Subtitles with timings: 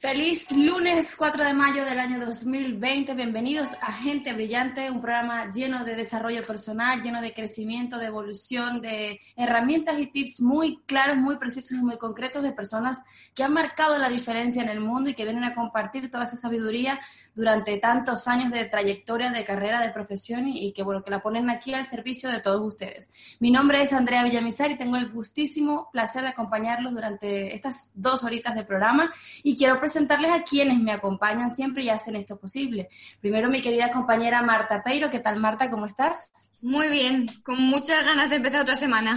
[0.00, 3.14] Feliz lunes 4 de mayo del año 2020.
[3.14, 8.80] Bienvenidos a Gente Brillante, un programa lleno de desarrollo personal, lleno de crecimiento, de evolución,
[8.80, 13.02] de herramientas y tips muy claros, muy precisos y muy concretos de personas
[13.34, 16.36] que han marcado la diferencia en el mundo y que vienen a compartir toda esa
[16.36, 17.00] sabiduría
[17.34, 21.50] durante tantos años de trayectoria, de carrera, de profesión y, que bueno, que la ponen
[21.50, 23.10] aquí al servicio de todos ustedes.
[23.40, 28.22] Mi nombre es Andrea Villamizar y tengo el gustísimo placer de acompañarlos durante estas dos
[28.22, 29.12] horitas de programa
[29.42, 32.90] y quiero presentarles a quienes me acompañan siempre y hacen esto posible.
[33.22, 35.70] Primero mi querida compañera Marta Peiro, ¿qué tal Marta?
[35.70, 36.52] ¿Cómo estás?
[36.60, 39.16] Muy bien, con muchas ganas de empezar otra semana.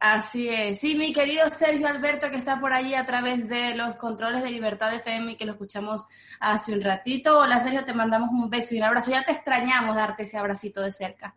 [0.00, 0.80] Así es.
[0.80, 4.50] Sí, mi querido Sergio Alberto, que está por allí a través de los controles de
[4.50, 6.04] Libertad FM y que lo escuchamos
[6.40, 7.38] hace un ratito.
[7.38, 9.12] Hola, Sergio, te mandamos un beso y un abrazo.
[9.12, 11.32] Ya te extrañamos darte ese abracito de cerca.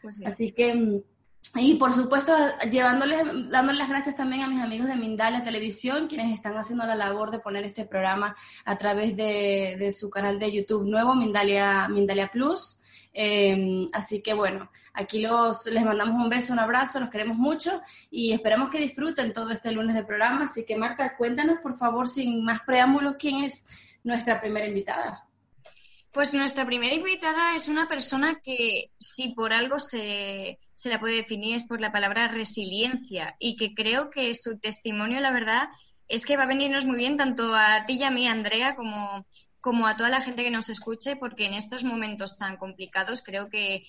[0.00, 1.02] Pues Así que, mm,
[1.54, 2.32] y por supuesto,
[2.70, 6.94] llevándoles, dándoles las gracias también a mis amigos de Mindalia Televisión, quienes están haciendo la
[6.94, 11.88] labor de poner este programa a través de, de su canal de YouTube nuevo, Mindalia,
[11.88, 12.78] Mindalia Plus.
[13.12, 17.80] Eh, así que bueno, Aquí los, les mandamos un beso, un abrazo, los queremos mucho
[18.10, 20.46] y esperamos que disfruten todo este lunes de programa.
[20.46, 23.64] Así que Marta, cuéntanos por favor, sin más preámbulos, quién es
[24.02, 25.24] nuestra primera invitada.
[26.10, 31.16] Pues nuestra primera invitada es una persona que si por algo se, se la puede
[31.16, 35.70] definir es por la palabra resiliencia y que creo que su testimonio, la verdad,
[36.06, 39.26] es que va a venirnos muy bien tanto a ti y a mí, Andrea, como
[39.60, 43.50] como a toda la gente que nos escuche, porque en estos momentos tan complicados creo
[43.50, 43.84] que,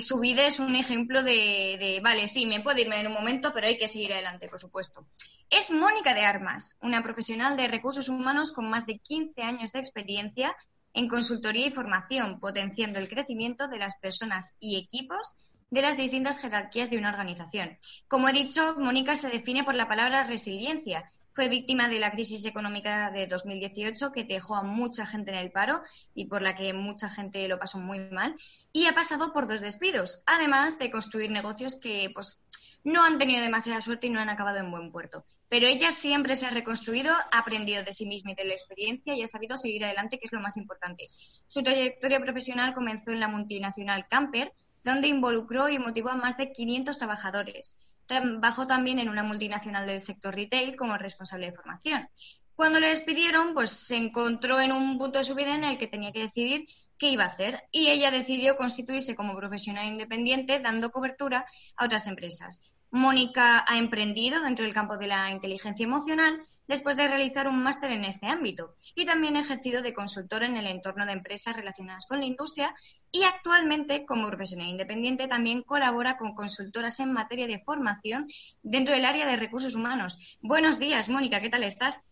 [0.00, 3.68] su vida es un ejemplo de, vale, sí, me puedo irme en un momento, pero
[3.68, 5.06] hay que seguir adelante, por supuesto.
[5.48, 9.78] Es Mónica de Armas, una profesional de recursos humanos con más de 15 años de
[9.78, 10.56] experiencia
[10.92, 15.34] en consultoría y formación, potenciando el crecimiento de las personas y equipos
[15.72, 17.78] de las distintas jerarquías de una organización.
[18.06, 22.44] Como he dicho, Mónica se define por la palabra resiliencia fue víctima de la crisis
[22.44, 25.80] económica de 2018 que dejó a mucha gente en el paro
[26.14, 28.36] y por la que mucha gente lo pasó muy mal.
[28.70, 32.44] Y ha pasado por dos despidos, además de construir negocios que pues,
[32.84, 35.24] no han tenido demasiada suerte y no han acabado en buen puerto.
[35.48, 39.14] Pero ella siempre se ha reconstruido, ha aprendido de sí misma y de la experiencia
[39.14, 41.04] y ha sabido seguir adelante, que es lo más importante.
[41.48, 44.52] Su trayectoria profesional comenzó en la multinacional Camper,
[44.84, 47.78] donde involucró y motivó a más de 500 trabajadores.
[48.06, 52.08] Trabajó también en una multinacional del sector retail como responsable de formación.
[52.54, 55.86] Cuando le despidieron, pues se encontró en un punto de su vida en el que
[55.86, 56.66] tenía que decidir
[56.98, 62.06] qué iba a hacer y ella decidió constituirse como profesional independiente dando cobertura a otras
[62.06, 62.60] empresas.
[62.90, 67.90] Mónica ha emprendido dentro del campo de la inteligencia emocional después de realizar un máster
[67.90, 72.06] en este ámbito y también ha ejercido de consultor en el entorno de empresas relacionadas
[72.06, 72.74] con la industria
[73.10, 78.26] y actualmente como profesional independiente también colabora con consultoras en materia de formación
[78.62, 80.18] dentro del área de recursos humanos.
[80.40, 82.02] Buenos días, Mónica, ¿qué tal estás?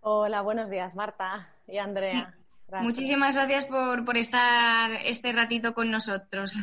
[0.00, 2.34] Hola, buenos días, Marta y Andrea.
[2.80, 6.58] Muchísimas gracias por, por estar este ratito con nosotros.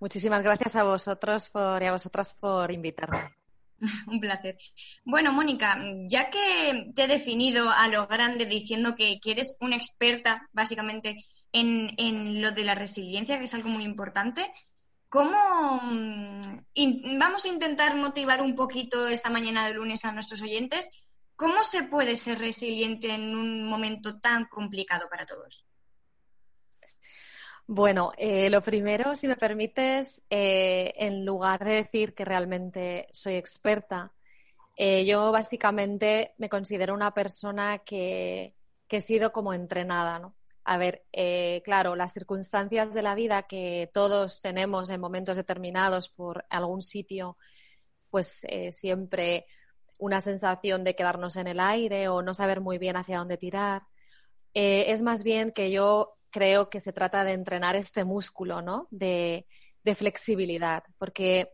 [0.00, 3.39] Muchísimas gracias a vosotros por, y a vosotras por invitarme.
[4.06, 4.58] Un placer.
[5.04, 10.48] Bueno, Mónica, ya que te he definido a lo grande diciendo que, eres una experta
[10.52, 14.52] básicamente en, lo de la resiliencia, que es algo muy importante,
[15.08, 20.90] ¿cómo mm, vamos a intentar motivar un poquito esta mañana de lunes a nuestros oyentes?
[21.36, 25.64] ¿Cómo se puede ser resiliente en un momento tan complicado para todos?
[27.72, 33.36] Bueno, eh, lo primero, si me permites, eh, en lugar de decir que realmente soy
[33.36, 34.12] experta,
[34.76, 38.56] eh, yo básicamente me considero una persona que,
[38.88, 40.34] que he sido como entrenada, ¿no?
[40.64, 41.04] A ver,
[41.64, 47.36] claro, las circunstancias de la vida que todos tenemos en momentos determinados por algún sitio,
[48.10, 49.46] pues siempre
[49.98, 53.84] una sensación de quedarnos en el aire o no saber muy bien hacia dónde tirar.
[54.54, 58.88] es más bien que yo creo que se trata de entrenar este músculo, ¿no?
[58.90, 59.46] De,
[59.96, 61.50] flexibilidad, porque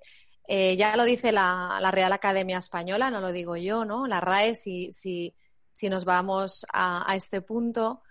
[0.48, 4.06] Eh, ya lo dice la, Real Academia Española, no lo digo yo, ¿no?
[4.06, 5.34] La RAE, si, si,
[5.72, 8.02] si nos vamos a, a este punto,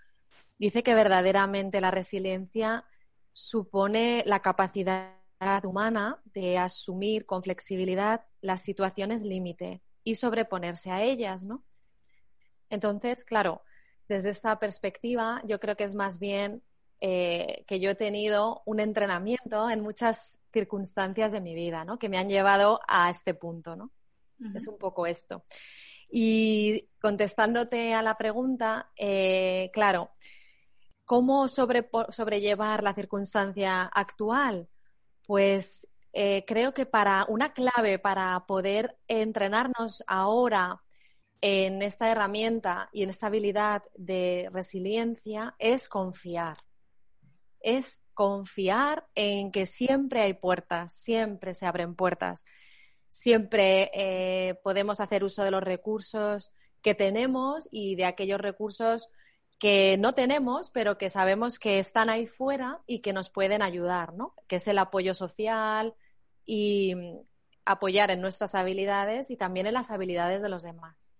[0.58, 2.84] dice que verdaderamente la resiliencia
[3.32, 5.14] supone la capacidad
[5.64, 11.64] humana de asumir con flexibilidad las situaciones límite y sobreponerse a ellas, ¿no?
[12.70, 13.62] Entonces, claro,
[14.08, 16.62] desde esta perspectiva, yo creo que es más bien
[17.00, 21.98] eh, que yo he tenido un entrenamiento en muchas circunstancias de mi vida, ¿no?
[21.98, 23.90] Que me han llevado a este punto, ¿no?
[24.54, 25.44] Es un poco esto.
[26.10, 30.10] Y contestándote a la pregunta, eh, claro,
[31.04, 34.68] ¿cómo sobrellevar la circunstancia actual?
[35.26, 40.82] Pues eh, creo que para una clave para poder entrenarnos ahora
[41.40, 46.58] en esta herramienta y en esta habilidad de resiliencia es confiar.
[47.60, 52.44] Es confiar en que siempre hay puertas, siempre se abren puertas,
[53.08, 56.52] siempre eh, podemos hacer uso de los recursos
[56.82, 59.08] que tenemos y de aquellos recursos
[59.58, 64.14] que no tenemos, pero que sabemos que están ahí fuera y que nos pueden ayudar,
[64.14, 64.34] ¿no?
[64.46, 65.94] Que es el apoyo social
[66.44, 67.18] y mm,
[67.64, 71.15] apoyar en nuestras habilidades y también en las habilidades de los demás.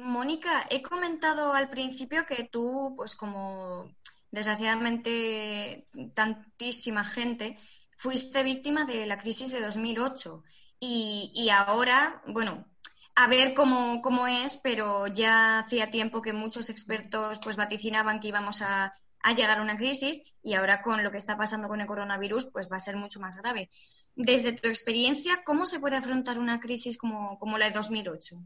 [0.00, 3.90] Mónica, he comentado al principio que tú, pues como
[4.30, 7.58] desgraciadamente tantísima gente,
[7.96, 10.42] fuiste víctima de la crisis de 2008
[10.78, 12.66] y, y ahora, bueno,
[13.14, 18.28] a ver cómo, cómo, es, pero ya hacía tiempo que muchos expertos pues vaticinaban que
[18.28, 21.80] íbamos a, a, llegar a una crisis y ahora con lo que está pasando con
[21.80, 23.68] el coronavirus pues va a ser mucho más grave.
[24.14, 28.36] Desde tu experiencia, ¿cómo se puede afrontar una crisis como, como la de 2008?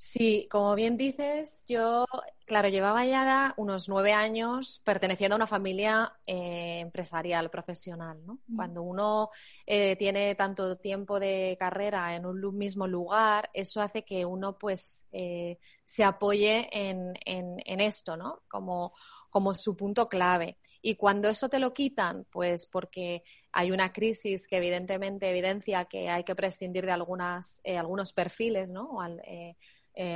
[0.00, 2.06] Sí, como bien dices, yo,
[2.46, 8.38] claro, llevaba ya unos nueve años perteneciendo a una familia eh, empresarial, profesional, ¿no?
[8.46, 8.54] Mm.
[8.56, 9.30] Cuando uno
[9.66, 15.08] eh, tiene tanto tiempo de carrera en un mismo lugar, eso hace que uno, pues,
[15.10, 18.42] eh, se apoye en, en, esto, ¿no?
[18.46, 18.92] Como,
[19.30, 20.58] como su punto clave.
[20.80, 26.08] Y cuando eso te lo quitan, pues porque hay una crisis que evidentemente evidencia que
[26.08, 28.96] hay que prescindir de algunas, algunos perfiles, ¿no?
[29.24, 29.56] Eh,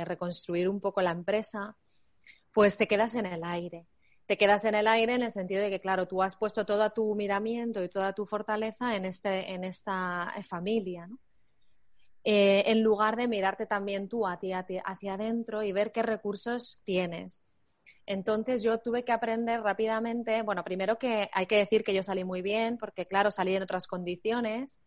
[0.05, 1.75] reconstruir un poco la empresa,
[2.53, 3.87] pues te quedas en el aire.
[4.25, 6.89] Te quedas en el aire en el sentido de que, claro, tú has puesto todo
[6.91, 11.09] tu miramiento y toda tu fortaleza en, este, en esta familia,
[12.23, 17.43] eh, en lugar de mirarte también tú hacia, hacia adentro y ver qué recursos tienes.
[18.05, 22.23] Entonces yo tuve que aprender rápidamente, bueno, primero que hay que decir que yo salí
[22.23, 24.81] muy bien, porque claro, salí en otras condiciones,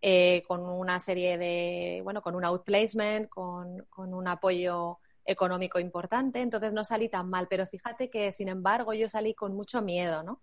[0.00, 6.40] eh, con una serie de, bueno, con un outplacement, con, con un apoyo económico importante,
[6.40, 10.22] entonces no salí tan mal, pero fíjate que sin embargo yo salí con mucho miedo,
[10.22, 10.40] ¿no?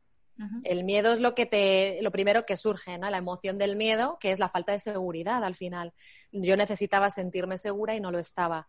[0.63, 3.07] El miedo es lo que te, lo primero que surge, ¿no?
[3.09, 5.93] La emoción del miedo, que es la falta de seguridad al final.
[6.31, 8.67] Yo necesitaba sentirme segura y no lo estaba.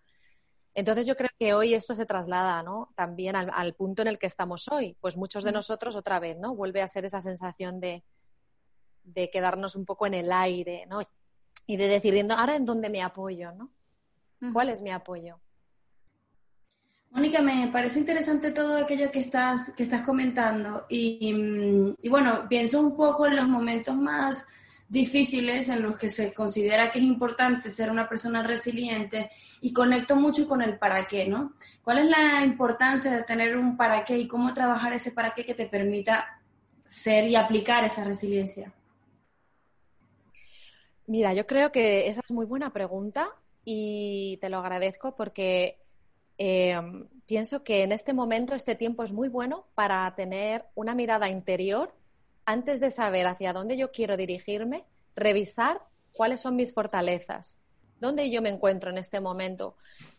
[0.75, 2.93] Entonces yo creo que hoy esto se traslada, ¿no?
[2.95, 4.97] También al, al punto en el que estamos hoy.
[5.01, 6.55] Pues muchos de nosotros otra vez, ¿no?
[6.55, 8.05] Vuelve a ser esa sensación de,
[9.05, 11.03] de quedarnos un poco en el aire, ¿no?
[11.67, 13.71] Y de decir, ahora en dónde me apoyo, ¿no?
[14.53, 15.39] ¿Cuál es mi apoyo?
[17.11, 22.81] Mónica, me parece interesante todo aquello que estás, que estás comentando y, y, bueno, pienso
[22.81, 24.45] un poco en los momentos más
[24.89, 29.31] difíciles en los que se considera que es importante ser una persona resiliente
[29.61, 31.55] y conecto mucho con el para qué, ¿no?
[31.83, 35.45] ¿Cuál es la importancia de tener un para qué y cómo trabajar ese para qué
[35.45, 36.41] que te permita
[36.85, 38.73] ser y aplicar esa resiliencia?
[41.07, 43.29] Mira, yo creo que esa es muy buena pregunta
[43.65, 45.79] y te lo agradezco porque
[46.39, 46.77] eh,
[47.27, 51.95] pienso que en este momento, este tiempo es muy bueno para tener una mirada interior
[52.47, 54.85] antes de saber hacia dónde yo quiero dirigirme,
[55.15, 55.81] revisar
[56.13, 57.59] cuáles son mis fortalezas,
[58.01, 59.77] dónde yo me encuentro en este momento,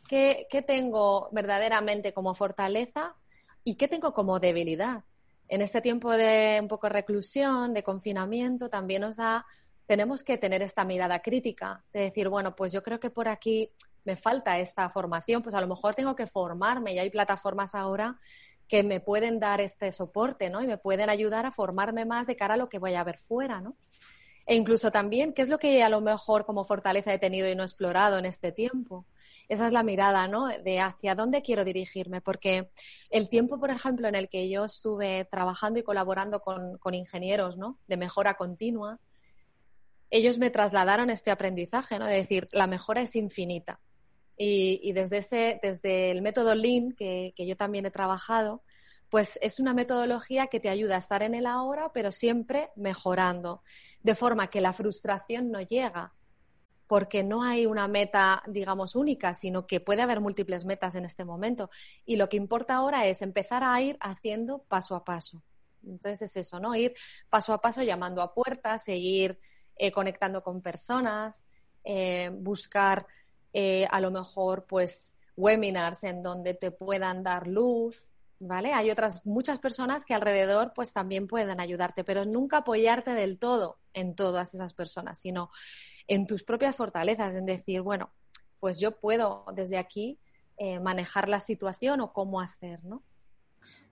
[0.07, 3.15] qué, qué tengo verdaderamente como fortaleza
[3.63, 5.03] y qué tengo como debilidad.
[5.47, 9.45] En este tiempo de un poco reclusión, de confinamiento, también nos da
[9.85, 13.71] tenemos que tener esta mirada crítica de decir, bueno, pues yo creo que por aquí
[14.03, 18.19] me falta esta formación, pues a lo mejor tengo que formarme y hay plataformas ahora
[18.67, 20.61] que me pueden dar este soporte, ¿no?
[20.61, 23.17] Y me pueden ayudar a formarme más de cara a lo que voy a ver
[23.17, 23.75] fuera, ¿no?
[24.47, 27.55] E incluso también, ¿qué es lo que a lo mejor como fortaleza he tenido y
[27.55, 29.05] no he explorado en este tiempo?
[29.47, 30.47] Esa es la mirada, ¿no?
[30.47, 32.69] De hacia dónde quiero dirigirme, porque
[33.09, 37.57] el tiempo, por ejemplo, en el que yo estuve trabajando y colaborando con, con ingenieros,
[37.57, 37.77] ¿no?
[37.87, 38.99] De mejora continua,
[40.15, 42.05] ellos me trasladaron este aprendizaje, ¿no?
[42.05, 43.81] De decir, la mejora es infinita.
[44.37, 48.63] Y, desde, ese, desde el método Lean, que, yo también he trabajado,
[49.09, 53.61] pues es una metodología que te ayuda a estar en el ahora, pero siempre mejorando,
[54.03, 56.13] de forma que la frustración no llega,
[56.87, 61.25] porque no hay una meta, digamos, única, sino que puede haber múltiples metas en este
[61.25, 61.69] momento.
[62.05, 65.43] Y lo que importa ahora es empezar a ir haciendo paso a paso.
[65.85, 66.75] Entonces es eso, ¿no?
[66.75, 66.93] Ir
[67.29, 69.39] paso a paso llamando a puertas, seguir
[69.77, 71.43] eh, conectando con personas,
[71.83, 73.05] eh, buscar
[73.53, 78.07] eh, a lo mejor pues webinars en donde te puedan dar luz,
[78.39, 78.73] ¿vale?
[78.73, 83.77] Hay otras muchas personas que alrededor pues también pueden ayudarte, pero nunca apoyarte del todo
[83.93, 85.51] en todas esas personas, sino
[86.07, 88.11] en tus propias fortalezas, en decir, bueno,
[88.59, 90.19] pues yo puedo desde aquí
[90.81, 93.03] manejar la situación o cómo hacer, ¿no?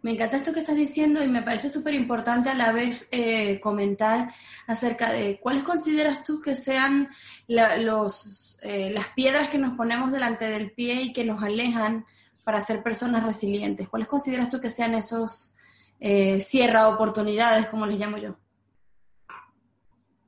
[0.04, 3.62] Me encanta esto que estás diciendo y me parece súper importante a la vez eh,
[3.62, 4.34] comentar
[4.68, 7.08] acerca de cuáles consideras tú que sean
[7.48, 12.06] los, eh, las piedras que nos ponemos delante del pie y que nos alejan
[12.44, 13.88] para ser personas resilientes.
[13.88, 15.56] ¿Cuáles consideras tú que sean esos
[16.02, 18.36] eh, cierra oportunidades, como les llamo yo?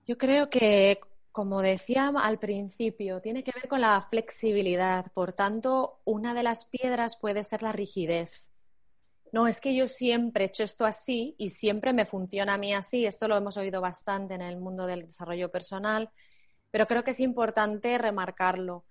[0.07, 1.01] Yo creo que
[1.33, 5.11] como decía al principio, tiene que ver con la flexibilidad.
[5.13, 8.47] Por tanto, una de las piedras puede ser la rigidez.
[9.35, 12.73] No, es que yo siempre he hecho esto así y siempre me funciona a mí
[12.73, 13.05] así.
[13.05, 16.09] Esto lo hemos oído bastante en el mundo del desarrollo personal,
[16.71, 18.85] pero creo que es importante remarcarlo.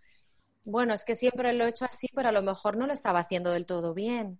[0.65, 3.21] Bueno, es que siempre lo he hecho así, pero a lo mejor no lo estaba
[3.21, 4.39] haciendo del todo bien.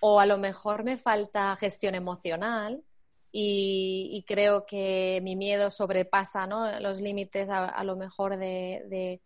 [0.00, 2.82] O a lo mejor me falta gestión emocional
[3.30, 6.46] y, creo que mi miedo sobrepasa
[6.80, 9.20] los límites a, lo mejor de,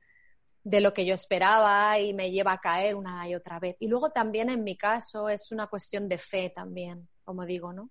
[0.67, 3.77] lo que yo esperaba y me lleva a caer una y otra vez.
[3.79, 7.91] Y luego también en mi caso es una cuestión de fe también, como digo, ¿no?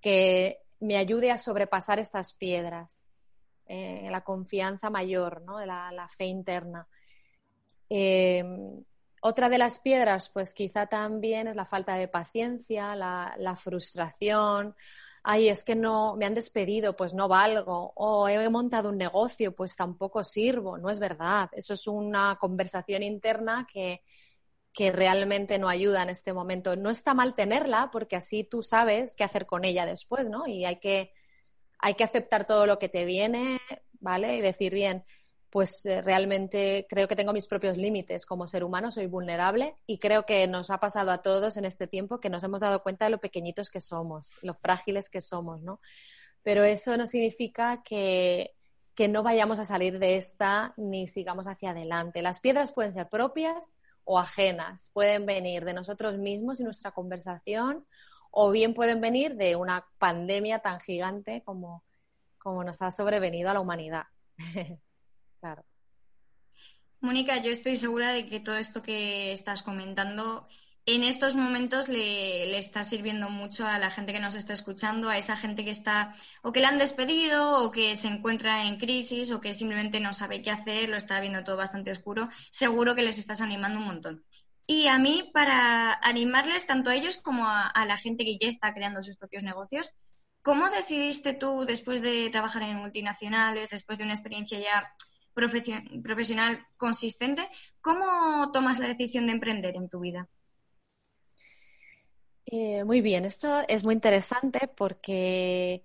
[0.00, 3.00] Que me ayude a sobrepasar estas piedras,
[3.66, 5.64] eh, la confianza mayor, ¿no?
[5.66, 6.86] La, la fe interna.
[7.90, 8.44] Eh,
[9.20, 14.76] otra de las piedras, pues quizá también es la falta de paciencia, la frustración
[15.24, 19.54] ay, es que no, me han despedido, pues no valgo, o he montado un negocio,
[19.54, 21.48] pues tampoco sirvo, no es verdad.
[21.52, 24.02] Eso es una conversación interna que,
[24.74, 26.76] que realmente no ayuda en este momento.
[26.76, 30.46] No está mal tenerla porque así tú sabes qué hacer con ella después, ¿no?
[30.46, 31.12] Y hay que,
[31.78, 33.60] hay que aceptar todo lo que te viene,
[34.00, 34.36] ¿vale?
[34.36, 35.04] Y decir, bien,
[35.54, 39.98] pues eh, realmente creo que tengo mis propios límites como ser humano, soy vulnerable y
[39.98, 43.04] creo que nos ha pasado a todos en este tiempo que nos hemos dado cuenta
[43.04, 45.80] de lo pequeñitos que somos, lo frágiles que somos, ¿no?
[46.42, 48.56] Pero eso no significa que,
[48.96, 52.20] que no vayamos a salir de esta ni sigamos hacia adelante.
[52.20, 57.86] Las piedras pueden ser propias o ajenas, pueden venir de nosotros mismos y nuestra conversación
[58.32, 61.84] o bien pueden venir de una pandemia tan gigante como,
[62.38, 64.06] como nos ha sobrevenido a la humanidad.
[67.00, 70.48] Mónica, yo estoy segura de que todo esto que estás comentando
[70.86, 75.18] en estos momentos le, está sirviendo mucho a la gente que nos está escuchando, a
[75.18, 79.30] esa gente que está o que le han despedido o que se encuentra en crisis
[79.32, 82.28] o que simplemente no sabe qué hacer, lo está viendo todo bastante oscuro.
[82.50, 84.24] Seguro que les estás animando un montón.
[84.66, 88.72] Y a mí, para animarles tanto a ellos como a la gente que ya está
[88.72, 89.92] creando sus propios negocios,
[90.40, 94.90] ¿cómo decidiste tú, después de trabajar en multinacionales, después de una experiencia ya
[95.34, 97.48] profesional consistente,
[97.80, 100.28] ¿cómo tomas la decisión de emprender en tu vida?
[102.46, 105.82] Eh, muy bien, esto es muy interesante porque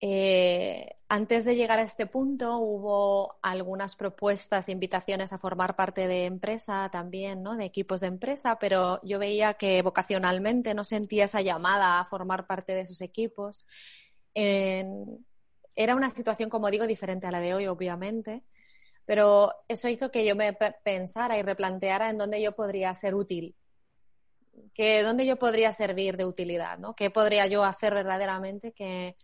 [0.00, 6.06] eh, antes de llegar a este punto hubo algunas propuestas, e invitaciones a formar parte
[6.08, 7.56] de empresa también, ¿no?
[7.56, 12.46] De equipos de empresa, pero yo veía que vocacionalmente no sentía esa llamada a formar
[12.46, 13.66] parte de esos equipos.
[14.34, 18.44] era una situación, como digo, diferente a la de hoy, obviamente.
[19.04, 23.56] Pero eso hizo que yo me pensara y replanteara en dónde yo podría ser útil,
[24.74, 26.94] que dónde yo podría servir de utilidad, ¿no?
[26.94, 29.16] ¿Qué podría yo hacer verdaderamente que,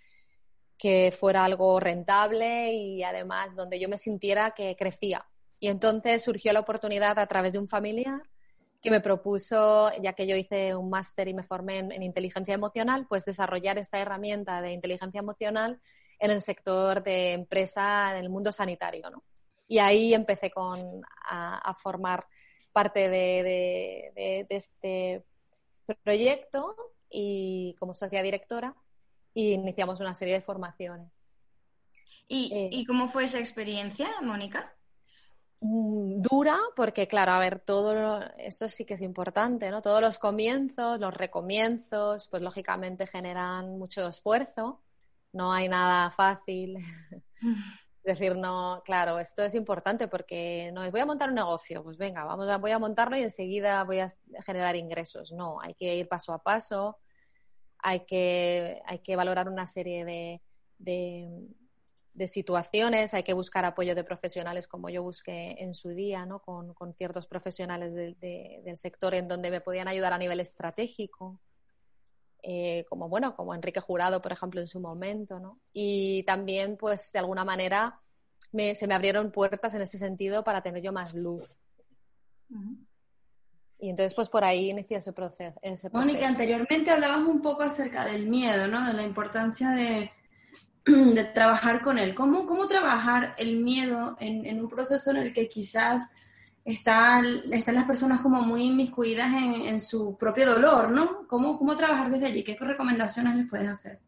[0.76, 5.26] que fuera algo rentable y además donde yo me sintiera que crecía?
[5.60, 8.22] Y entonces surgió la oportunidad a través de un familiar
[8.80, 12.54] que me propuso, ya que yo hice un máster y me formé en, en, inteligencia
[12.54, 15.80] emocional, pues desarrollar esta herramienta de inteligencia emocional
[16.20, 19.24] en el sector de empresa, en el mundo sanitario, ¿no?
[19.68, 22.26] Y ahí empecé con, a, formar
[22.72, 25.24] parte de, este
[26.02, 26.74] proyecto
[27.10, 28.74] y como socia directora
[29.34, 31.12] y iniciamos una serie de formaciones.
[32.26, 34.74] ¿Y, eh, cómo fue esa experiencia, Mónica?
[35.60, 39.82] Mm, dura, porque claro, a ver, todo esto sí que es importante, ¿no?
[39.82, 44.82] Todos los comienzos, los recomienzos, pues lógicamente generan mucho esfuerzo,
[45.32, 46.78] no hay nada fácil.
[48.12, 52.24] decir, no, claro, esto es importante porque no voy a montar un negocio, pues venga,
[52.24, 54.08] vamos a, voy a montarlo y enseguida voy a
[54.44, 55.32] generar ingresos.
[55.32, 56.98] No, hay que ir paso a paso,
[57.78, 60.42] hay que, hay que valorar una serie de,
[60.78, 66.40] de, situaciones, hay que buscar apoyo de profesionales como yo busqué en su día, ¿no?
[66.40, 71.40] con, con ciertos profesionales del sector en donde me podían ayudar a nivel estratégico.
[72.50, 75.60] Eh, como bueno, como Enrique Jurado, por ejemplo, en su momento, ¿no?
[75.74, 78.00] Y también, pues, de alguna manera,
[78.50, 81.54] se me abrieron puertas en ese sentido para tener yo más luz.
[83.78, 85.60] Y entonces, pues por ahí inicia ese proceso,
[85.92, 88.86] Mónica, anteriormente hablabas un poco acerca del miedo, ¿no?
[88.86, 90.10] De la importancia de,
[90.86, 92.14] de trabajar con él.
[92.14, 96.08] ¿Cómo, ¿Cómo trabajar el miedo en, en, un proceso en el que quizás
[96.64, 101.26] están, están las personas como muy inmiscuidas en, en su propio dolor, ¿no?
[101.26, 102.44] ¿Cómo, ¿Cómo trabajar desde allí?
[102.44, 104.00] ¿Qué recomendaciones les puedes hacer?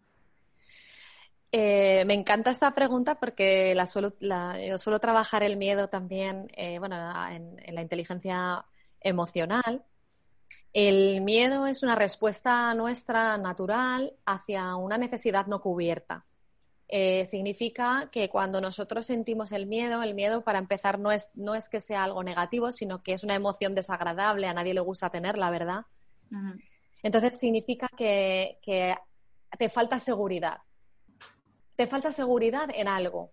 [1.52, 3.84] Eh, me encanta esta pregunta porque la
[4.64, 6.96] yo suelo trabajar el miedo también eh, bueno,
[7.28, 8.64] en, la inteligencia
[9.00, 9.84] emocional.
[10.72, 16.24] El miedo es una respuesta nuestra natural hacia una necesidad no cubierta.
[16.92, 21.54] Eh, significa que cuando nosotros sentimos el miedo, el miedo para empezar no es, no
[21.54, 25.08] es que sea algo negativo, sino que es una emoción desagradable, a nadie le gusta
[25.08, 25.86] tenerla, ¿verdad?
[27.02, 28.96] Entonces significa que, que
[29.56, 30.58] te falta seguridad
[31.80, 33.32] te falta seguridad en algo.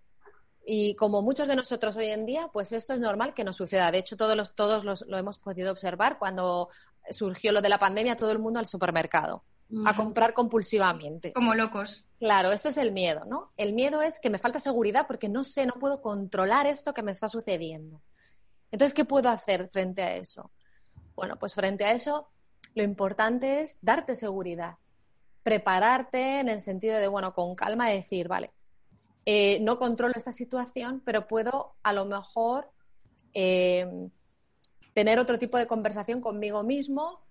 [0.65, 3.91] Y como muchos de nosotros hoy en día, pues esto es normal que nos suceda.
[3.91, 6.69] De hecho, todos, los, todos los, lo hemos podido observar cuando
[7.09, 9.43] surgió lo de la pandemia, todo el mundo al supermercado
[9.85, 11.33] a comprar compulsivamente.
[11.33, 12.05] Como locos.
[12.19, 13.51] Claro, ese es el miedo, ¿no?
[13.57, 17.03] El miedo es que me falta seguridad porque no sé, no puedo controlar esto que
[17.03, 18.01] me está sucediendo.
[18.71, 20.51] Entonces, ¿qué puedo hacer frente a eso?
[21.15, 22.29] Bueno, pues frente a eso,
[22.75, 24.77] lo importante es darte seguridad
[25.47, 28.51] prepararte en el sentido de, bueno, con calma decir, vale,
[29.25, 32.69] eh, no controlo esta situación, pero puedo a lo mejor
[33.33, 34.09] eh,
[34.93, 37.21] tener otro tipo de conversación conmigo mismo,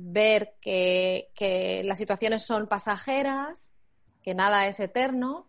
[0.00, 3.72] ver que, las situaciones son pasajeras,
[4.22, 5.48] que nada es eterno,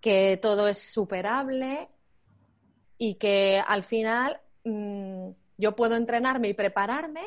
[0.00, 1.88] que todo es superable
[2.98, 7.22] y que al final mm, yo puedo entrenarme y prepararme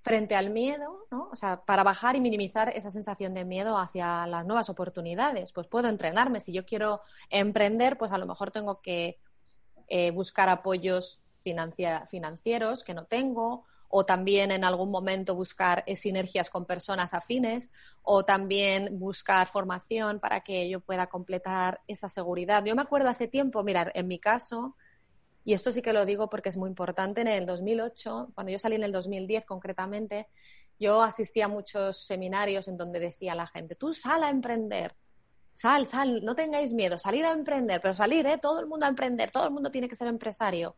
[0.00, 1.28] frente al miedo, ¿no?
[1.30, 5.52] O sea, para bajar y minimizar esa sensación de miedo hacia las nuevas oportunidades.
[5.52, 6.40] Pues puedo entrenarme.
[6.40, 9.18] Si yo quiero emprender, pues a lo mejor tengo que
[9.88, 16.50] eh, buscar apoyos financieros que no tengo, o también en algún momento buscar eh, sinergias
[16.50, 17.70] con personas afines,
[18.02, 22.64] o también buscar formación para que yo pueda completar esa seguridad.
[22.64, 24.76] Yo me acuerdo hace tiempo, mirar, en mi caso,
[25.44, 27.20] y esto sí que lo digo porque es muy importante.
[27.20, 30.26] En el 2008, cuando yo salí en el 2010 concretamente,
[30.78, 34.94] yo asistía a muchos seminarios en donde decía la gente, tú sal a emprender,
[35.54, 38.38] sal, sal, no tengáis miedo, salir a emprender, pero salir, ¿eh?
[38.38, 40.76] Todo el mundo a emprender, todo el mundo tiene que ser empresario.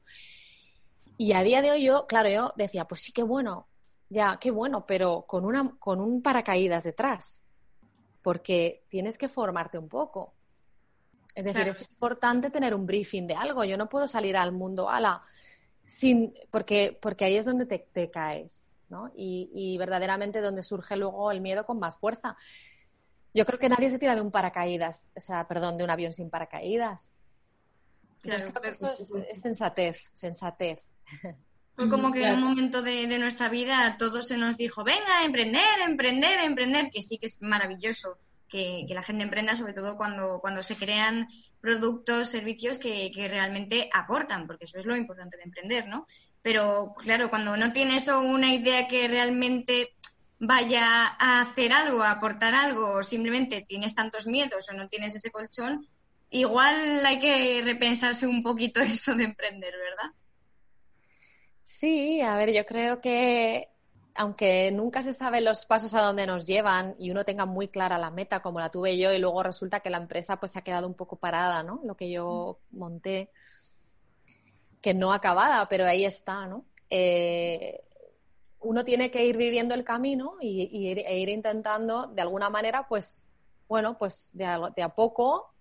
[1.18, 3.66] Y a día de hoy yo, claro, yo decía, pues sí, qué bueno,
[4.08, 7.42] ya, qué bueno, pero con, una, con un paracaídas detrás,
[8.22, 10.32] porque tienes que formarte un poco.
[11.34, 13.64] Es decir, es importante tener un briefing de algo.
[13.64, 15.22] Yo no puedo salir al mundo ala
[15.84, 19.10] sin porque porque ahí es donde te, caes, ¿no?
[19.14, 22.36] Y, verdaderamente donde surge luego el miedo con más fuerza.
[23.34, 26.12] Yo creo que nadie se tira de un paracaídas, o sea, perdón, de un avión
[26.12, 27.12] sin paracaídas.
[28.22, 30.90] Claro, creo que esto es, sensatez, sensatez.
[31.76, 34.82] Fue como que en un momento de, de, nuestra vida a todos se nos dijo,
[34.82, 39.96] venga, emprender, emprender, emprender, que sí que es maravilloso que, la gente emprenda, sobre todo
[39.96, 41.28] cuando, cuando se crean
[41.60, 46.06] productos, servicios que, realmente aportan, porque eso es lo importante de emprender, ¿no?
[46.42, 49.94] Pero claro, cuando no tienes una idea que realmente
[50.38, 55.14] vaya a hacer algo, a aportar algo, o simplemente tienes tantos miedos o no tienes
[55.14, 55.86] ese colchón,
[56.30, 60.14] igual hay que repensarse un poquito eso de emprender, ¿verdad?
[61.64, 63.68] Sí, a ver, yo creo que
[64.14, 67.98] aunque nunca se sabe los pasos a dónde nos llevan y uno tenga muy clara
[67.98, 70.64] la meta como la tuve yo y luego resulta que la empresa pues se ha
[70.64, 71.80] quedado un poco parada, ¿no?
[71.84, 73.30] Lo que yo monté,
[74.80, 76.64] que no acabada, pero ahí está, ¿no?
[76.90, 77.80] Eh,
[78.60, 82.88] uno tiene que ir viviendo el camino y, ir, e ir intentando de alguna manera,
[82.88, 83.24] pues,
[83.68, 85.54] bueno, pues de a poco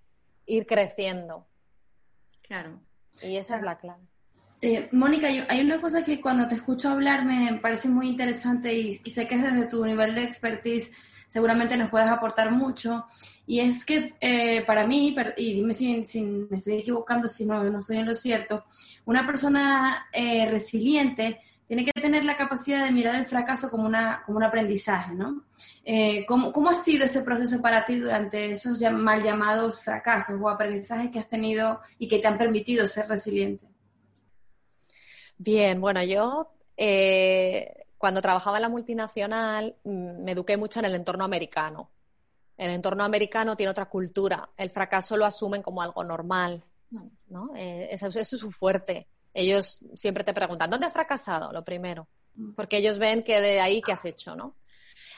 [0.48, 1.46] ir creciendo.
[2.42, 2.80] Claro.
[3.22, 4.04] Y esa es la clave.
[4.62, 8.94] Eh, Mónica, hay una cosa que cuando te escucho hablar me parece muy interesante y,
[8.94, 10.92] sé que desde tu nivel de expertise
[11.28, 13.06] seguramente nos puedes aportar mucho.
[13.46, 17.80] Y es que eh, para mí, y dime si, me estoy equivocando, si no, no
[17.80, 18.66] estoy en lo cierto,
[19.06, 24.24] una persona eh, resiliente tiene que tener la capacidad de mirar el fracaso como, una,
[24.26, 25.44] como un aprendizaje, ¿no?
[26.26, 31.12] ¿cómo, ¿Cómo ha sido ese proceso para ti durante esos mal llamados fracasos o aprendizajes
[31.12, 33.68] que has tenido y que te han permitido ser resiliente?
[35.38, 40.96] Bien, bueno, yo eh, cuando trabajaba en la multinacional mm, me eduqué mucho en el
[40.96, 41.92] entorno americano.
[42.58, 44.50] El entorno americano tiene otra cultura.
[44.58, 46.64] El fracaso lo asumen como algo normal.
[47.28, 47.52] ¿no?
[47.56, 49.08] Eh, eso, es su fuerte.
[49.38, 51.52] Ellos siempre te preguntan, ¿dónde has fracasado?
[51.54, 52.08] Lo primero.
[52.56, 54.56] Porque ellos ven que de ahí que has hecho, ¿no?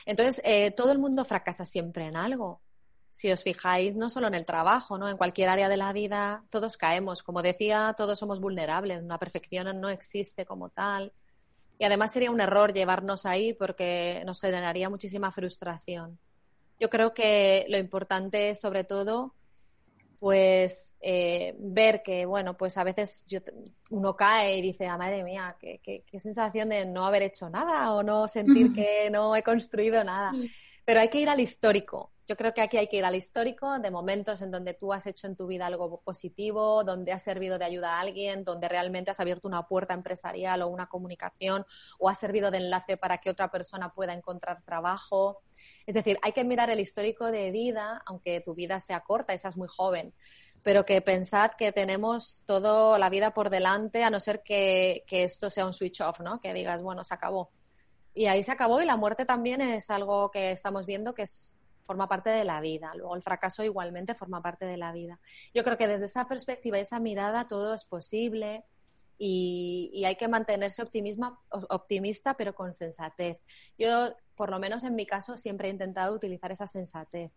[0.04, 2.60] Entonces, eh, todo el mundo fracasa siempre en algo.
[3.08, 5.08] Si os fijáis, no solo en el trabajo, ¿no?
[5.08, 7.22] En cualquier área de la vida, todos caemos.
[7.22, 9.02] Como decía, todos somos vulnerables.
[9.04, 11.14] La perfección no existe como tal.
[11.78, 16.18] Y además sería un error llevarnos ahí porque nos generaría muchísima frustración.
[16.78, 19.34] Yo creo que lo importante es, sobre todo,
[20.20, 23.24] pues eh, ver que, bueno, pues a veces
[23.90, 27.94] uno cae y dice, ah, madre mía, qué, qué, sensación de no haber hecho nada
[27.94, 30.32] o no sentir que no he construido nada.
[30.84, 32.12] Pero hay que ir al histórico.
[32.28, 35.06] Yo creo que aquí hay que ir al histórico de momentos en donde tú has
[35.06, 39.10] hecho en tu vida algo positivo, donde has servido de ayuda a alguien, donde realmente
[39.10, 41.64] has abierto una puerta empresarial o una comunicación
[41.98, 45.40] o has servido de enlace para que otra persona pueda encontrar trabajo
[45.90, 49.38] es decir, hay que mirar el histórico de vida, aunque tu vida sea corta y
[49.38, 50.14] seas muy joven,
[50.62, 55.50] pero que pensad que tenemos toda la vida por delante, a no ser que, esto
[55.50, 56.40] sea un switch off, ¿no?
[56.40, 57.50] Que digas, bueno, se acabó.
[58.14, 61.24] Y ahí se acabó y la muerte también es algo que estamos viendo que
[61.84, 62.92] forma parte de la vida.
[62.94, 65.18] Luego el fracaso igualmente forma parte de la vida.
[65.52, 68.62] Yo creo que desde esa perspectiva, esa mirada, todo es posible
[69.22, 73.42] y, hay que mantenerse optimista, pero con sensatez.
[73.76, 77.30] Yo, por lo menos en mi caso, siempre he intentado utilizar esa sensatez.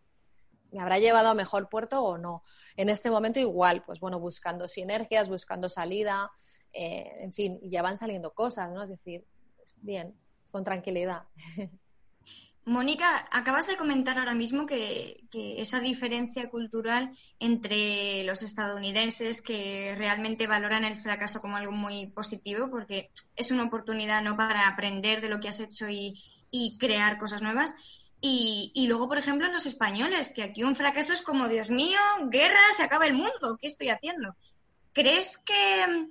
[0.72, 2.46] ¿Me habrá llevado a mejor puerto o no?
[2.78, 6.32] En este momento igual, pues bueno, buscando sinergias, buscando salida,
[6.72, 8.84] eh, en fin, y ya van saliendo cosas, ¿no?
[8.84, 9.26] Es decir,
[9.58, 10.16] pues bien,
[10.50, 11.24] con tranquilidad.
[12.64, 20.48] Mónica, acabas de comentar ahora mismo que, esa diferencia cultural entre los estadounidenses que realmente
[20.48, 25.28] valoran el fracaso como algo muy positivo porque es una oportunidad no para aprender de
[25.28, 26.24] lo que has hecho y,
[26.78, 27.74] crear cosas nuevas.
[28.22, 32.00] Y, y, luego, por ejemplo, los españoles, que aquí un fracaso es como, Dios mío,
[32.30, 34.36] guerra, se acaba el mundo, ¿qué estoy haciendo?
[34.94, 36.08] ¿Crees que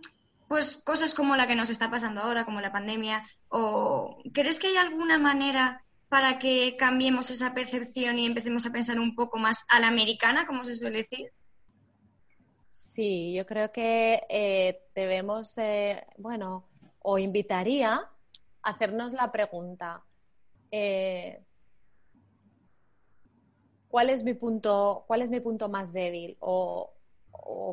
[0.53, 4.67] pues cosas como la que nos está pasando ahora, como la pandemia, o crees que
[4.67, 9.65] hay alguna manera para que cambiemos esa percepción y empecemos a pensar un poco más
[9.71, 11.33] a la americana, como se suele decir?
[12.71, 15.55] Sí, yo creo que eh, debemos,
[16.19, 18.11] bueno, o invitaría a
[18.63, 20.05] hacernos la pregunta,
[20.73, 21.41] eh,
[23.89, 26.95] ¿cuál es mi punto, cuál es mi punto más débil o,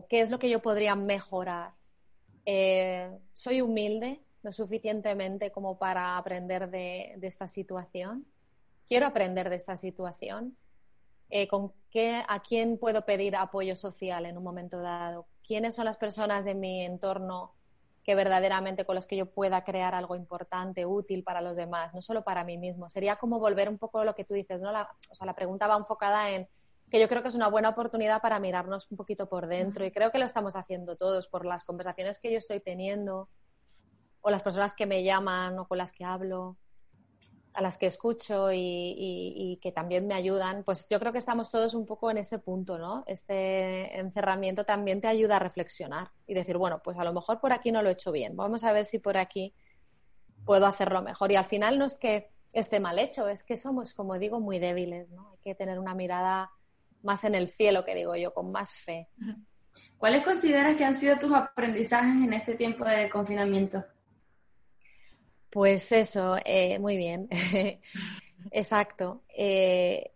[0.08, 1.74] qué es lo que yo podría mejorar?
[2.46, 4.22] Eh, ¿Soy humilde?
[4.42, 8.26] lo suficientemente como para aprender de, esta situación.
[8.88, 10.58] Quiero aprender de esta situación.
[11.30, 15.28] Eh, ¿con qué, ¿A quién puedo pedir apoyo social en un momento dado?
[15.46, 17.54] ¿Quiénes son las personas de mi entorno
[18.10, 22.02] que verdaderamente con los que yo pueda crear algo importante, útil para los demás, no
[22.02, 22.90] solo para mí mismo?
[22.90, 24.72] Sería como volver un poco a lo que tú dices, ¿no?
[24.72, 26.48] La, o sea, la pregunta va enfocada en
[26.90, 29.92] que yo creo que es una buena oportunidad para mirarnos un poquito por dentro y
[29.92, 33.30] creo que lo estamos haciendo todos por las conversaciones que yo estoy teniendo,
[34.22, 36.58] o las personas que me llaman o con las que hablo,
[37.54, 41.74] a las que escucho y, que también me ayudan, pues yo creo que estamos todos
[41.74, 43.04] un poco en ese punto, ¿no?
[43.08, 47.52] Este encerramiento también te ayuda a reflexionar y decir, bueno, pues a lo mejor por
[47.52, 49.54] aquí no lo he hecho bien, vamos a ver si por aquí
[50.46, 51.32] puedo hacerlo mejor.
[51.32, 54.60] Y al final no es que esté mal hecho, es que somos, como digo, muy
[54.60, 55.32] débiles, ¿no?
[55.32, 56.52] Hay que tener una mirada
[57.04, 59.10] más en el cielo, que digo yo, con más fe.
[59.98, 63.84] ¿Cuáles consideras que han sido tus aprendizajes en este tiempo de confinamiento?
[65.50, 67.28] Pues eso, eh, muy bien.
[68.52, 69.24] Exacto.
[69.36, 70.12] Eh,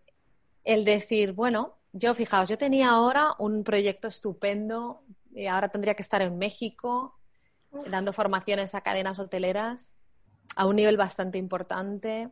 [0.64, 6.04] el decir, bueno, yo fijaos, yo tenía ahora un proyecto estupendo y ahora tendría que
[6.04, 7.20] estar en México
[7.90, 9.94] dando formaciones a cadenas hoteleras
[10.56, 12.30] a un nivel bastante importante.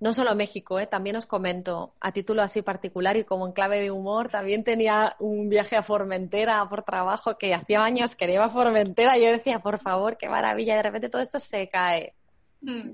[0.00, 0.86] No solo México, ¿eh?
[0.86, 5.16] también os comento, a título así particular y como en clave de humor, también tenía
[5.18, 9.32] un viaje a Formentera por trabajo que hacía años quería ir a Formentera y yo
[9.32, 12.14] decía, por favor, qué maravilla, de repente todo esto se cae.
[12.60, 12.92] Mm.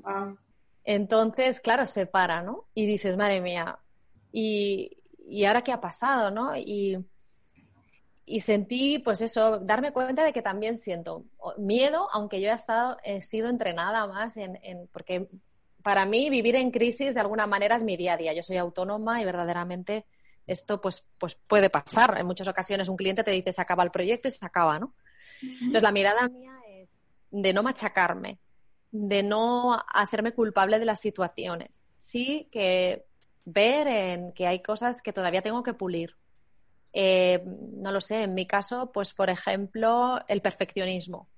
[0.84, 2.64] Entonces, claro, se para, ¿no?
[2.74, 3.78] Y dices, madre mía,
[4.32, 6.56] ¿y, y ahora qué ha pasado, no?
[6.56, 7.04] Y,
[8.24, 11.24] y sentí, pues eso, darme cuenta de que también siento
[11.58, 15.28] miedo, aunque yo he, estado, he sido entrenada más en, en porque
[15.84, 18.32] para mí vivir en crisis de alguna manera es mi día a día.
[18.32, 20.06] Yo soy autónoma y verdaderamente
[20.46, 22.16] esto pues, pues puede pasar.
[22.18, 24.94] En muchas ocasiones un cliente te dice se acaba el proyecto y se acaba, ¿no?
[25.42, 26.88] Entonces la mirada mía es
[27.30, 28.38] de no machacarme,
[28.90, 31.84] de no hacerme culpable de las situaciones.
[31.98, 33.04] Sí que
[33.44, 36.16] ver en que hay cosas que todavía tengo que pulir.
[36.94, 41.28] Eh, no lo sé, en mi caso, pues por ejemplo, el perfeccionismo.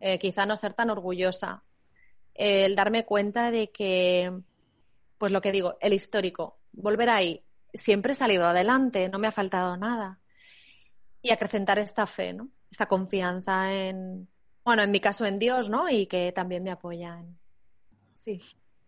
[0.00, 1.62] Eh, quizá no ser tan orgullosa,
[2.38, 4.32] el darme cuenta de que,
[5.18, 9.32] pues lo que digo, el histórico, volver ahí, siempre he salido adelante, no me ha
[9.32, 10.18] faltado nada.
[11.22, 12.48] Y acrecentar esta fe, ¿no?
[12.70, 14.28] Esta confianza en,
[14.64, 15.88] bueno, en mi caso en Dios, ¿no?
[15.88, 17.22] Y que también me apoya
[18.14, 18.40] Sí.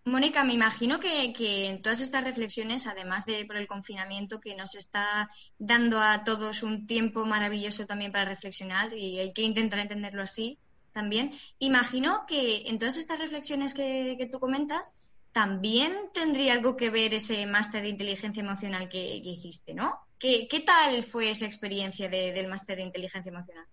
[0.04, 4.74] Mónica, me imagino que, en todas estas reflexiones, además de por el confinamiento que nos
[4.74, 10.22] está dando a todos un tiempo maravilloso también para reflexionar y hay que intentar entenderlo
[10.22, 10.58] así
[10.98, 14.94] también, imagino que en todas estas reflexiones que, tú comentas
[15.32, 20.00] también tendría algo que ver ese máster de inteligencia emocional que, hiciste, ¿no?
[20.18, 23.66] ¿Qué, tal fue esa experiencia del máster de inteligencia emocional?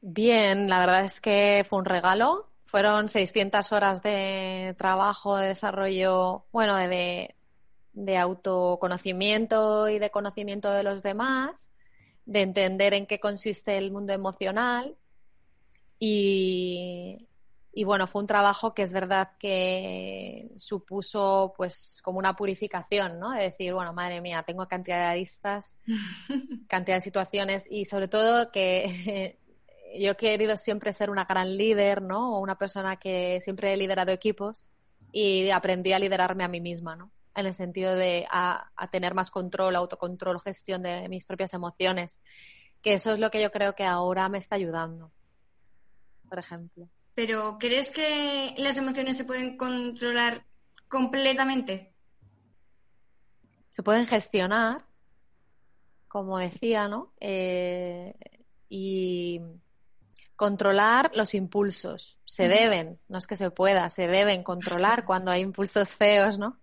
[0.00, 6.44] Bien, la verdad es que fue un regalo fueron 600 horas de trabajo, de desarrollo,
[6.52, 7.34] bueno, de,
[8.18, 11.70] autoconocimiento y de conocimiento de los demás,
[12.26, 14.96] de entender en qué consiste el mundo emocional.
[15.98, 17.26] Y,
[17.84, 23.30] bueno, fue un trabajo que es verdad que supuso pues como una purificación, ¿no?
[23.32, 25.76] De decir, bueno, madre mía, tengo cantidad de aristas,
[26.68, 29.38] cantidad de situaciones y sobre todo que
[29.98, 32.36] yo he querido siempre ser una gran líder, ¿no?
[32.36, 34.64] O una persona que siempre he liderado equipos
[35.12, 37.10] y aprendí a liderarme a mí misma, ¿no?
[37.34, 42.20] En el sentido de a, tener más control, autocontrol, gestión de mis propias emociones.
[42.82, 45.12] Que eso es lo que yo creo que ahora me está ayudando,
[46.28, 46.88] por ejemplo.
[47.14, 50.44] Pero, ¿crees que las emociones se pueden controlar
[50.88, 51.92] completamente?
[53.70, 54.78] Se pueden gestionar,
[56.08, 57.12] como decía, ¿no?
[57.20, 58.14] Eh,
[58.68, 59.40] y
[60.36, 62.18] controlar los impulsos.
[62.24, 66.60] Se deben, no es que se pueda, se deben controlar cuando hay impulsos feos, ¿no?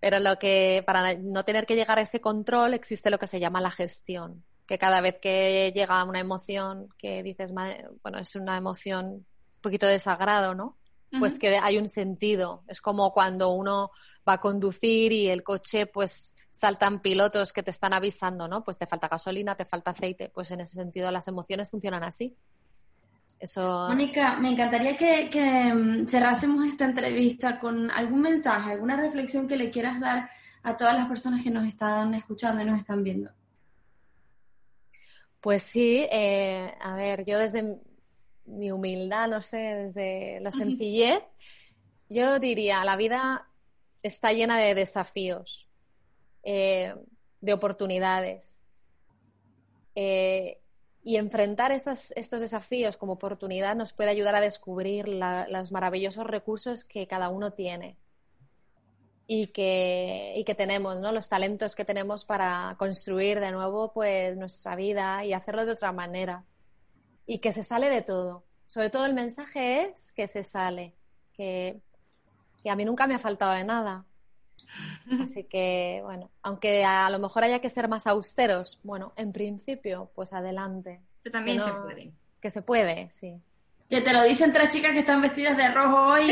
[0.00, 3.40] Pero lo que, para no tener que llegar a ese control, existe lo que se
[3.40, 4.44] llama la gestión.
[4.66, 9.26] Que cada vez que llega una emoción que dices, bueno, es una emoción un
[9.60, 10.76] poquito desagrado, ¿no?
[11.18, 12.64] Pues que hay un sentido.
[12.66, 13.90] Es como cuando uno
[14.28, 18.64] va a conducir y el coche, pues saltan pilotos que te están avisando, ¿no?
[18.64, 20.30] Pues te falta gasolina, te falta aceite.
[20.34, 22.36] Pues en ese sentido las emociones funcionan así.
[23.56, 29.70] Mónica, me encantaría que, mm, cerrásemos esta entrevista con algún mensaje, alguna reflexión que le
[29.70, 30.30] quieras dar
[30.62, 33.30] a todas las personas que nos están escuchando y nos están viendo.
[35.44, 37.76] Pues sí, eh, a ver, yo desde
[38.46, 41.22] mi humildad, no sé, desde la sencillez,
[42.08, 43.46] yo diría, la vida
[44.02, 45.68] está llena de desafíos,
[46.44, 46.94] eh,
[47.42, 48.62] de oportunidades.
[49.94, 50.62] Eh,
[51.02, 56.86] y enfrentar estos, estos desafíos como oportunidad nos puede ayudar a descubrir los maravillosos recursos
[56.86, 57.98] que cada uno tiene
[59.26, 61.12] y que, y que tenemos, ¿no?
[61.12, 65.92] los talentos que tenemos para construir de nuevo pues, nuestra vida y hacerlo de otra
[65.92, 66.44] manera.
[67.26, 68.44] Y que se sale de todo.
[68.66, 70.94] Sobre todo el mensaje es que se sale,
[71.32, 71.80] que,
[72.62, 74.04] que a mí nunca me ha faltado de nada.
[75.22, 80.10] Así que, bueno, aunque a lo mejor haya que ser más austeros, bueno, en principio,
[80.14, 81.00] pues adelante.
[81.22, 82.12] Pero también se puede.
[82.40, 83.40] Que se puede, sí.
[83.94, 86.28] Que te lo dicen tres chicas que están vestidas de rojo hoy,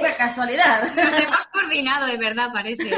[0.00, 0.92] por casualidad.
[0.96, 2.90] Nos hemos coordinado, de verdad, parece.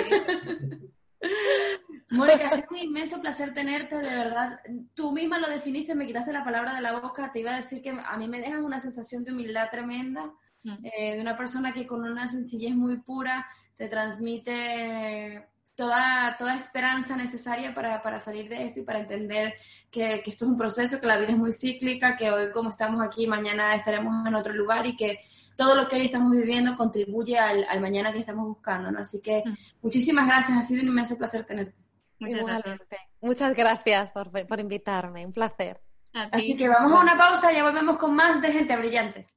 [2.13, 4.59] Mónica, ha sido un inmenso placer tenerte, de verdad.
[4.95, 7.31] Tú misma lo definiste, me quitaste la palabra de la boca.
[7.31, 10.77] Te iba a decir que a mí me dejas una sensación de humildad tremenda, mm.
[10.83, 17.15] eh, de una persona que con una sencillez muy pura te transmite toda, toda esperanza
[17.17, 19.55] necesaria para, salir de esto y para entender
[19.91, 23.05] que, esto es un proceso, que la vida es muy cíclica, que hoy como estamos
[23.07, 25.21] aquí, mañana estaremos en otro lugar y que
[25.55, 29.01] todo lo que hoy estamos viviendo contribuye al, mañana que estamos buscando, ¿no?
[29.01, 29.53] Así que mm.
[29.83, 31.75] muchísimas gracias, ha sido un inmenso placer tenerte.
[32.19, 32.81] Muchas gracias.
[33.21, 35.81] Muchas gracias por, por invitarme, un placer.
[36.13, 39.29] Así que vamos a una pausa y ya volvemos con más de Gente Brillante.